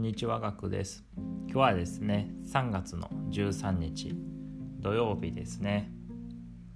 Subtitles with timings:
[0.00, 1.04] んにちは学です。
[1.14, 4.16] 今日はですね3月の13日
[4.78, 5.92] 土曜日ですね。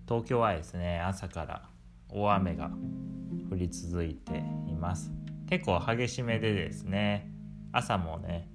[0.06, 1.62] 東京はですね朝から
[2.10, 2.70] 大雨が
[3.50, 5.10] 降り続いています。
[5.48, 7.32] 結構激しめでですね
[7.72, 8.50] 朝もね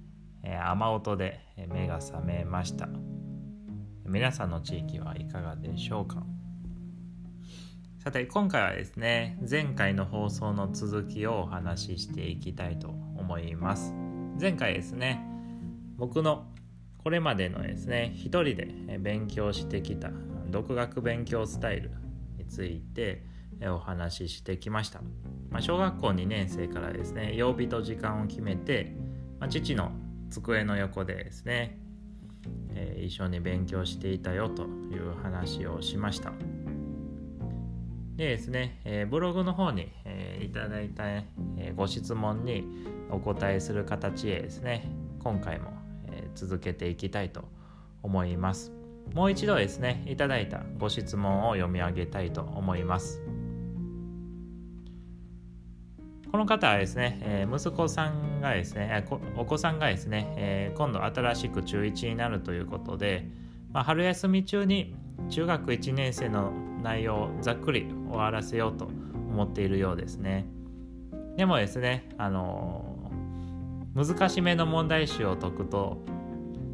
[0.64, 2.88] 雨音で目が覚めました。
[4.06, 6.22] 皆さんの地域はいかがでしょうか？
[7.98, 13.92] さて今回はですね前回の放送の続きをお話ししていきたいと思います。
[14.40, 15.22] 前回ですね
[15.98, 16.46] 僕の
[16.96, 20.10] これまでのですね一人で勉強してきた
[20.48, 21.90] 独学勉強スタイル
[22.38, 23.22] について
[23.66, 25.02] お話ししてきました、
[25.50, 28.96] まあ、小学校2年生からですね曜日と時間を決めて、
[29.38, 29.92] まあ、父の
[30.30, 31.78] 机の横でですね、
[32.72, 36.32] えー、一緒に勉強していたよという話をしました。
[38.16, 41.26] でですね、えー、ブログの方に、えー、いただいた、え、
[41.74, 42.64] ご質問に
[43.10, 44.88] お答えする形でですね、
[45.22, 45.72] 今回も、
[46.08, 47.44] え、続けていきたいと
[48.02, 48.72] 思います。
[49.14, 53.22] もう一度ですね、いただいたご質問を読み上げたいと思います。
[56.30, 59.04] この方はですね、え、息子さんがですね、
[59.36, 63.26] お子さんがですね、え、今度新しく中1になるということで、
[63.72, 64.94] まあ、春休み中に
[65.28, 66.52] 中学1年生の
[66.82, 70.46] 内容をざっくり終わらせようと思っているようですね。
[71.36, 72.89] でもですね、あの
[73.94, 76.04] 難しめの問題集を解くと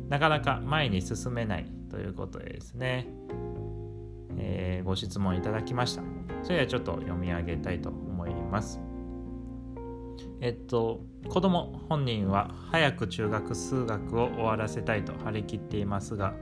[0.09, 3.09] なかなか前に進めないということですね、
[4.39, 6.03] えー、ご質問いただきました。
[6.42, 8.81] それではちょっと読み上げたいと思います。
[10.41, 16.34] えっと子供本人は早く中学数学を終わらせたいと張り切っていますが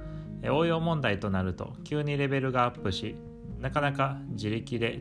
[0.51, 3.17] 応用問題となると急にレベルがアップし
[3.61, 5.01] なかなか自力で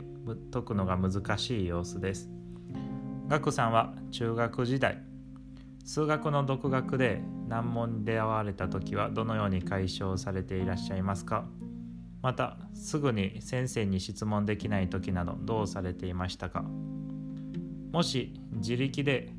[0.52, 2.30] 解くのが難しい様子です
[3.28, 5.02] 岳さんは中学時代
[5.84, 11.44] 数学の独学で難問に出会われた時はどのように解消されていらっしゃいますか？
[12.22, 16.64] またすぐに先生に質問できない時などどうされていましたか？
[17.92, 19.30] もし自力で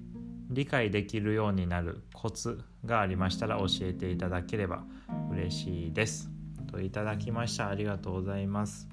[0.49, 4.83] 理解できるようになるコツがありましたら教えていただければ
[5.31, 6.29] 嬉しいです。
[6.71, 7.69] といただきました。
[7.69, 8.87] ありがとうございます。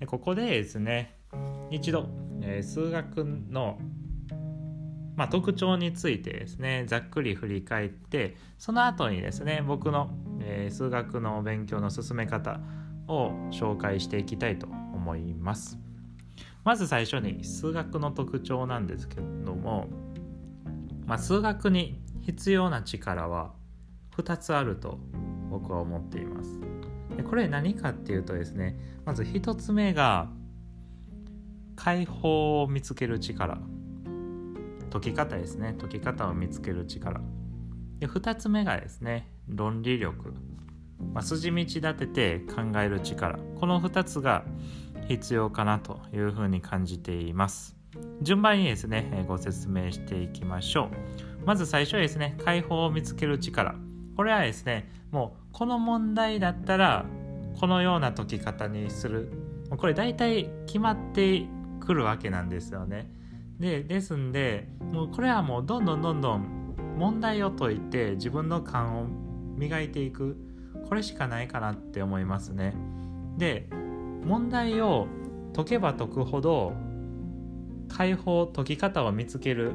[0.00, 1.18] でここでですね、
[1.70, 2.08] 一度、
[2.40, 3.78] えー、数学の、
[5.16, 12.60] まあ、特徴についてですね、ざっくり振り返って、その後にですね、僕の、えー、数学の勉強の進め方
[13.08, 15.78] を紹介していきたいと思います。
[16.64, 19.88] まず最初に数学の特徴なんですけれども、
[21.06, 23.52] まあ、数学に必要な力は
[24.16, 24.98] 2つあると
[25.50, 26.60] 僕は思っています。
[27.28, 30.30] これ何かっていうとですねまず1つ目が
[31.76, 33.58] 解放を見つける力
[34.92, 35.74] 解き方ですね。
[35.80, 37.22] 解き方を見つける力。
[37.98, 40.34] で2つ目がですね論理力、
[41.14, 43.38] まあ、筋道立てて考える力。
[43.58, 44.44] この2つが
[45.08, 47.74] 必要かなというふうに感じています。
[48.20, 50.90] 順番にですねご説明していきましょ
[51.42, 51.46] う。
[51.46, 53.74] まず最初はですね解放を見つける力。
[54.14, 57.06] これはですねもうこの問題だったら
[57.58, 59.32] このような解き方にする。
[59.70, 61.46] これ大体決まって
[61.80, 63.10] くるわけなんですよね。
[63.62, 69.06] でですんでもうこれはもうどんどんどんどん問題を解いて自分の勘を
[69.56, 70.36] 磨いていく
[70.88, 72.74] これしかないかなって思いますね。
[73.38, 73.68] で
[74.24, 75.06] 問題を
[75.54, 76.72] 解けば解くほど
[77.88, 79.74] 解放解き方を見つける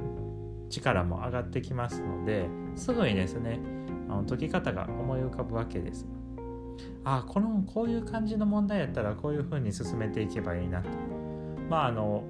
[0.69, 3.61] 力も上がってきますのですぐにですね
[4.09, 6.05] あの解き方が思い浮かぶわけです。
[7.05, 10.89] あこのこういう感じの問題やったらこういうふうに進めていけばいいなと。
[11.69, 12.25] まああの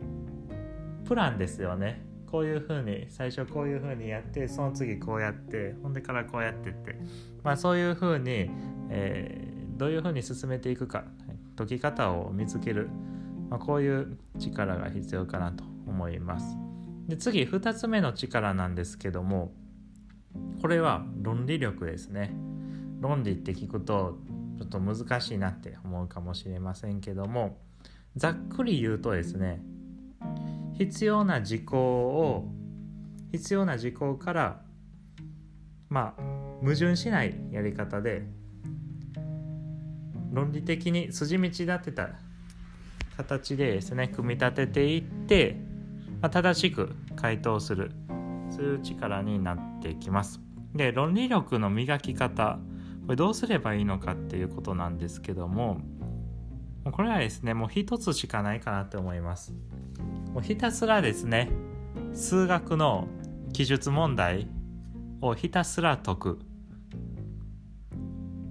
[1.08, 2.06] プランですよね。
[2.30, 7.00] こういうふうに最初こういうふうにやってその次こうやってほんでからこうやってって
[7.42, 8.50] まあそういうふうに、
[8.90, 11.06] えー、どういうふうに進めていくか
[11.56, 12.90] 解き方を見つける、
[13.50, 16.58] まあ、こういう力が必要かなと思います。
[17.08, 19.54] で次2つ目の力なんですけども
[20.62, 22.36] これは論理力ですね
[23.00, 24.18] 論理って聞くと
[24.58, 27.60] ちょっと難しいなって思うかもしれませんけども
[28.18, 29.62] ざっくり言うとですね
[30.78, 32.52] 必要な事項を
[33.32, 34.62] 必要な事項から
[35.90, 36.22] まあ
[36.62, 38.24] 矛盾しないやり方で
[40.32, 42.10] 論理的に筋道立てた
[43.18, 45.58] 形でですね組み立てていって、
[46.22, 47.92] まあ、正しく回答する
[48.52, 50.40] そういう力になってきます。
[50.76, 52.60] で論理力の磨き方
[53.06, 55.82] これどうすればいいのかっていうことなんですけども
[56.92, 59.54] これはですねもう一つしかないかなって思います
[60.38, 61.50] もうひたすらですね
[62.14, 63.08] 数学の
[63.54, 64.48] 記述問題
[65.20, 66.40] をひたすら解く。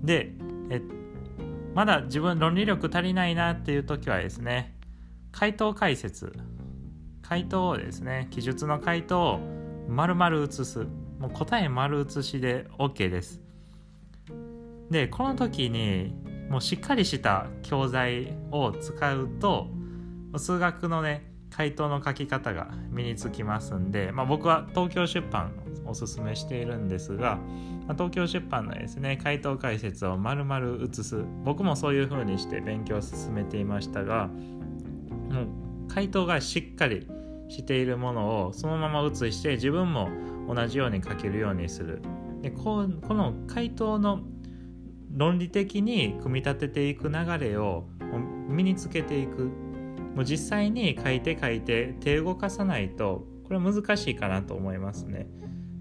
[0.03, 0.33] で
[0.69, 0.83] え
[1.75, 4.75] まだ自分論理力足りないなっていう時はですね
[5.31, 6.33] 回答解説。
[7.23, 9.41] 回答をですね記述の回答を
[9.89, 10.89] 丸々写す。
[11.21, 13.41] もう答え丸写しで OK です。
[14.91, 16.17] でこの時に
[16.51, 19.69] もうしっかりした教材を使うと
[20.37, 25.53] 数学のね回答の書き方が身につきますんで、まあ、僕は東京出版
[25.87, 27.37] おすすめしているんですが、
[27.87, 31.25] まあ、東京出版のですね回答解説を丸々写す。
[31.45, 37.09] 僕もそういう風にして勉強を進めていましたがもう回答がしっかり
[37.49, 40.11] しているものをそのまま写して自分も
[40.53, 42.03] 同じように書けるようにする。
[42.43, 44.21] でここの回答の
[45.11, 47.89] 論理的に組み立てていく流れを
[48.47, 49.66] 身につけていく。
[50.17, 55.29] もう実際に書いて書いて手動かさないとこれは難しいかなと思いますね。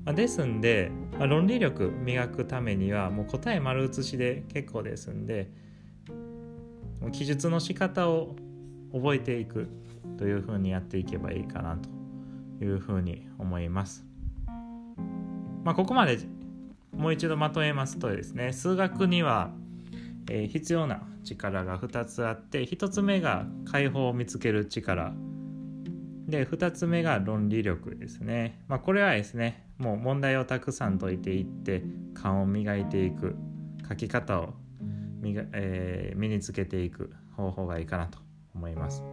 [0.04, 5.50] ま、ですんで、まあ、論理力磨くためにはもう答え丸写しで結構ですんで
[7.14, 8.36] 記述の仕方を
[8.94, 9.70] 覚えていく
[10.18, 11.90] というふうにやっていけばいいかなと
[12.64, 14.06] いうふうに思います。
[15.64, 16.20] まあ、ここまで
[16.94, 19.52] もう一度まとめますとですね数学には、
[20.30, 25.13] えー、必要な力が2つあって1つ目が解放を見つける力。
[26.27, 31.83] で2つ目が論理力ですね、まあ、これはですねもう問題をたくさん解いていって
[32.16, 33.36] 勘を磨いていく
[33.88, 34.54] 書き方を
[35.22, 38.18] 身が、えー、身につけていく方法がいいかなと
[38.56, 39.04] 思います。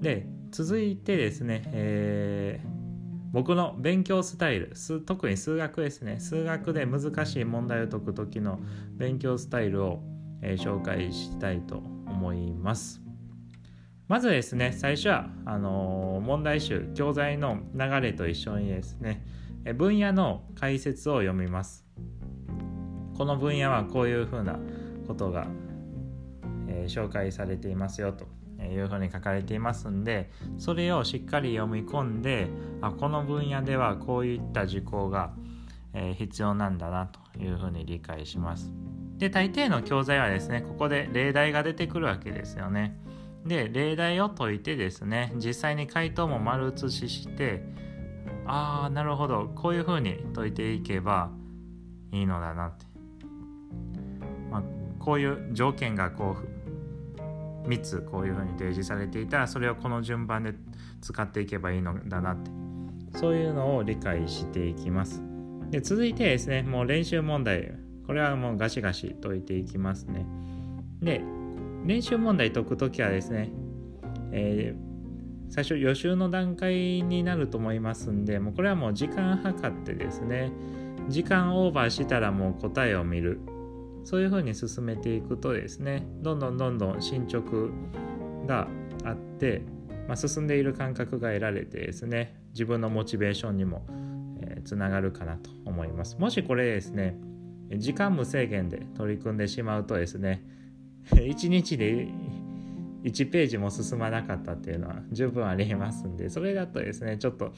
[0.00, 2.75] で続いてですね、えー、
[3.36, 4.72] 僕の勉強スタイル
[5.04, 8.58] 特に数学ですね数学で難しい問題を解く時の
[8.96, 10.00] 勉強スタイルを
[10.42, 13.00] えー、紹介したいと思います。
[14.08, 19.24] まずですね、最初はあのー、問題集、教材の流れと一緒にですね、
[19.64, 21.84] え分野の解説を読みます。
[23.16, 24.60] この分野はこういうふうな
[25.08, 25.48] ことが、
[26.68, 28.28] えー、紹介されていますよと
[28.60, 32.48] いうふうに書かれていますんで、それをしっかり読み込んで、
[32.80, 35.32] あこの分野ではこういった事項が、
[35.98, 38.70] え必要なんだなというふうに理解します。
[39.18, 42.98] で大抵の教材はですねここで例題が出てくるわけですよね。
[43.46, 47.62] で例題を解いてですね実際に回答も丸写しして
[48.44, 51.30] ああなるほどこういうふうに解いていけば
[52.12, 52.86] いいのだなって、
[54.50, 54.62] まあ、
[54.98, 56.55] こういう条件がこう
[57.66, 60.54] 3つこういうふうに提示されていたらそれをこの順番で
[61.00, 62.50] 使っていけばいいのだなって
[63.18, 65.22] そういうのを理解していきます。
[65.70, 67.72] で続いてですねもう練習問題
[68.06, 70.24] これはもうガシガシ解いていきますね。
[71.02, 71.20] で、
[71.84, 73.50] 練習問題解くときはですね、
[74.32, 80.52] えー、最初予習の段階になると思いますんで、もうこれはもう時間計ってですね、
[81.08, 83.40] 時間オーバーしたらもう答えを見る。
[84.06, 87.68] そういうふうに進めていくとですね、どんどんどんどん進捗
[88.46, 88.68] が
[89.04, 89.62] あって、
[90.08, 93.84] まあ、進んでいる感覚が得られてですね、自分のモチベーションにも、
[94.40, 96.16] えー、つながるかなと思います。
[96.18, 97.18] もしこれですね、
[97.74, 100.42] 時間無制限で取り組んでしまうとですね
[101.10, 102.08] 1日で
[103.02, 107.52] 1ページも進まなかったっていうのは十分ありえますんでそれだとですねちょっと、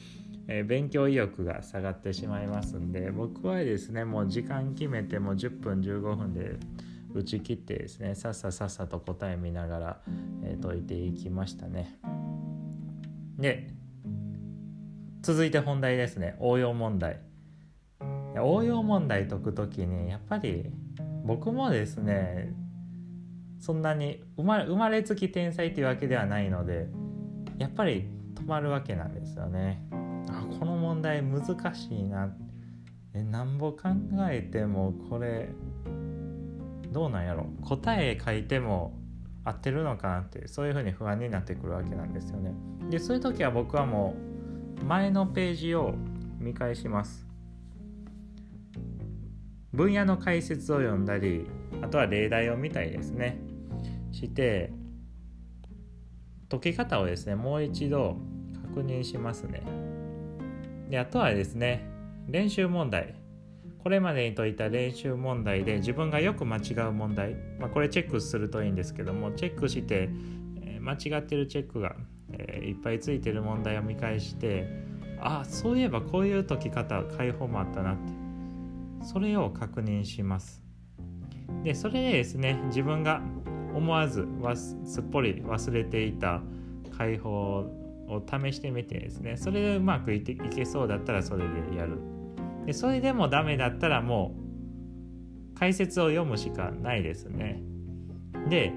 [0.51, 6.57] え勉強意欲が下がってしまいますんで僕はですねもう時間決めても10分15分で
[7.13, 10.01] 打ち切ってですねさっささっさと答え見ながら、
[10.43, 11.99] え解いていきましたね。
[13.37, 13.67] で
[15.21, 16.35] 続いて本題ですね。
[16.39, 17.19] 応用問題。
[18.41, 20.71] 応用問題解く時にやっぱり
[21.25, 22.53] 僕もですね
[23.59, 26.87] そんなに生ま生まれつき天才っていうわけではないので
[27.57, 29.83] やっぱり止まるわけなんですよね。
[30.59, 32.35] この問題難しいな
[33.13, 33.89] えなんぼ考
[34.29, 35.49] えてもこれ
[36.91, 38.99] どうなんやろ答え書いても
[39.43, 42.53] 合ってるのかなってそういうふうに不安になってくるわけなんですよね。
[42.89, 44.15] でそういう時は僕はも
[44.81, 45.93] う前のページを
[46.39, 47.27] 見返します。
[49.71, 51.47] 分野の解説を読んだり
[51.81, 53.39] あとは例題を見たりですね
[54.11, 54.73] して
[56.49, 58.17] 解き方をですねもう一度
[58.65, 59.61] 確認しますね
[60.89, 61.87] であとはですね
[62.27, 63.15] 練習問題。
[63.81, 70.09] これまでに解いた練習問題で自分がよく間違う問題、まあ、これチェックするといいんですけどもチェックして、
[70.61, 71.95] え間違ってるチェックが、
[72.33, 74.67] え、いっぱいついてる問題を見返して
[75.21, 78.19] あそういえばこういう解き方解放もあったなって。
[79.01, 80.61] それを確認します。
[81.63, 83.21] でそれでですね自分が
[83.73, 84.27] 思わず
[84.85, 86.41] すっぽり忘れていた
[86.97, 87.65] 解放
[88.09, 91.99] を試してみてですねそれでうまくいていけそうだったらそれでやる。
[92.65, 94.35] でそれでもダメだったらも
[95.55, 97.61] う解説を読むしかないですね。
[98.49, 98.73] で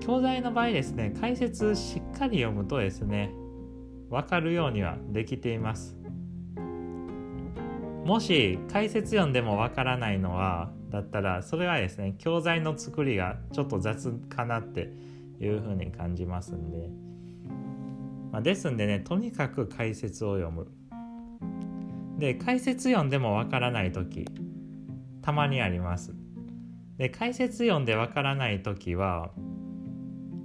[0.00, 3.32] 教材の場合ですね解説しっかり読むとですね
[4.10, 5.96] 分かるようにはできています。
[8.04, 14.92] もし解説読んでもわからないのはだったらそれはですね教材の作りがちょっと雑かなって
[15.40, 16.88] いうふうに感じますんで、
[18.32, 20.68] まあ、ですんでねとにかく解説を読む。
[22.18, 24.26] で解説読んでもわからない時
[25.22, 26.14] たまにあります。
[26.96, 29.30] で解説読んでわからない時は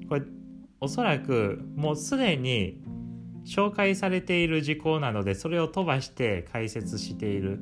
[0.08, 0.22] これ
[0.80, 2.84] おそらくもうすでに
[3.46, 7.60] 紹介されている事項なのでそれを飛ばして解説している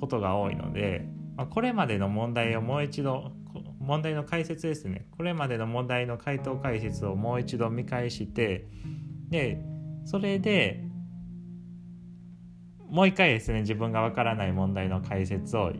[0.00, 3.32] ことが多いので、まあ、これまでの問題をもう一度
[3.80, 5.06] 問題の解説ですね。
[5.16, 8.66] これまでの問題の回答解説をもう一度見返して
[9.28, 9.62] で
[10.04, 10.84] それで
[12.88, 15.72] もう一回ですね自分がわからない問題の解説を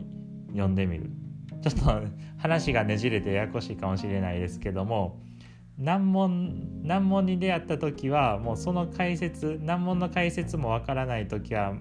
[0.49, 1.09] 読んでみる
[1.61, 5.21] ちょっと 話がねじれてややこしいかもしれないですけども
[5.77, 11.75] 難問難問に出会った時はもうその解説難問の解説もわからない時は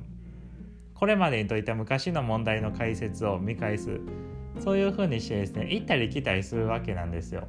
[0.94, 4.00] これまでに解いた昔の問題の解説を見返す
[4.58, 7.46] そういうふうにしてですね行ったり来たりするわけなんですよ。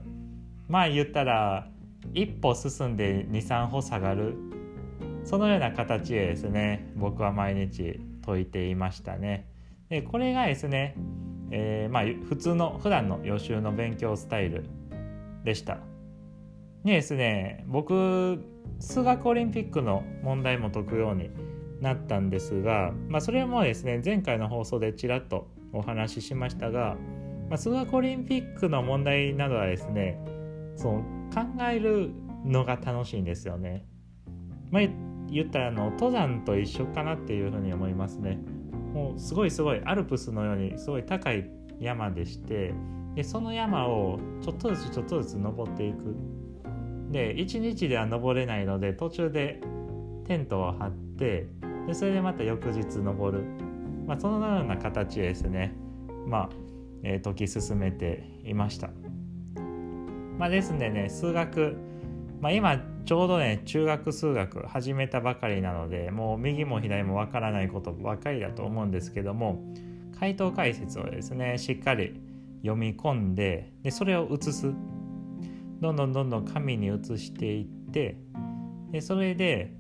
[0.68, 1.70] まあ言ったら
[2.14, 4.36] 一歩進んで23歩下がる
[5.24, 9.50] そのような形でですね僕は毎日解いていましたね。
[9.90, 10.96] でこれがですね、
[11.52, 14.66] えー、まあ普通の普段の予習の勉強スタイル
[15.44, 15.80] でした。
[16.84, 18.40] にですね僕
[18.80, 21.30] 数学オリンピックの問題も解くように
[21.82, 26.96] なったんですが、まあ、それもですね前回の放送でちらっとお話ししましたが、
[27.50, 30.20] まあ、数学オリンピックの問題などはですね
[30.76, 32.12] その考える
[32.46, 33.86] のが楽しいんですよね。
[34.72, 34.84] まあ、
[35.30, 38.38] 言ったらあの登山と一緒かなっていうふうに思いますね。
[38.94, 42.74] もうすごいすごいアルプスのようにすごい高い山でして
[43.16, 46.16] でその山をちょっとずつちょっとずつ登っていく
[47.12, 49.62] で1日では登れないので途中で
[50.26, 51.48] テントを張って
[51.86, 53.44] でそれでまた翌日登る、
[54.06, 55.76] まあ、そのような形ですね
[56.26, 56.50] まあ、
[57.04, 58.90] えー、解き進めていました、
[60.38, 61.78] まあ、ですんでね数学、
[62.42, 69.64] まあ、今ちょうどね中学数学始めたばかりなのでもう右も左もわからないことばかりだと思うんですけども
[70.20, 72.22] 回答解説をですねしっかり
[72.62, 74.74] 読み込んででそれを写す。
[75.80, 78.18] どんどんどんどん紙に移していって
[78.92, 79.76] でそれで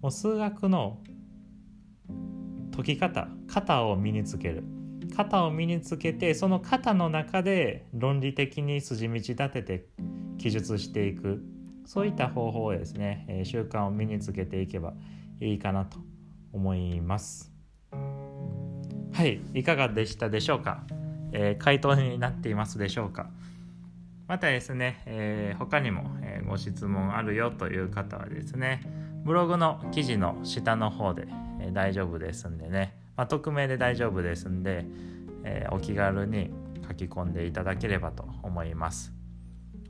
[0.00, 1.00] もう数学の
[2.74, 4.62] 解き方型を身につける。
[5.10, 9.86] 型を身につけてその型の中で論理的に筋道立てて
[10.38, 11.42] 記述していく
[11.84, 14.94] そういった方法をですね、え習慣を身につけていけば
[15.40, 15.98] いいかなと
[16.52, 17.52] 思います。
[19.12, 20.84] はいいかがでしたでしょうか、
[21.32, 23.28] えー、回答になっていますでしょうか？
[24.28, 28.82] またですね、えー、他にも、えご質問あるよという方はですね
[29.24, 31.26] ブログの記事の下の方で、
[31.60, 34.86] え大丈夫ですんでね、まあ、匿名で大丈夫ですんで、
[35.44, 36.50] えお気軽に
[36.88, 39.12] 書き込んでいただければと思います。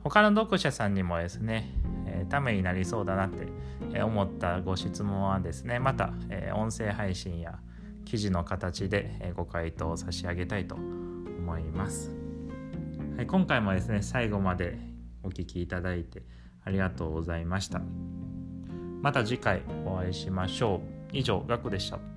[0.03, 1.73] 他の読者さんにもですね、
[2.07, 7.57] えためになりそうだなって思ったご質問はですねまた、え音声配信や
[8.03, 12.11] 記事の形でご回答を差し上げたいと思います。
[13.15, 14.77] はい、今回もですね最後まで
[15.23, 16.23] お聴きいただいて
[16.65, 17.81] ありがとうございました。
[19.01, 20.81] また次回お会いしましょ
[21.13, 21.17] う。
[21.17, 22.10] 以上ガクでした。